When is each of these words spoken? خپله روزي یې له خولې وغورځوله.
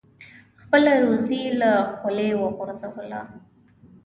خپله 0.61 0.91
روزي 1.05 1.37
یې 1.45 1.51
له 1.61 1.71
خولې 1.97 2.29
وغورځوله. 2.41 3.21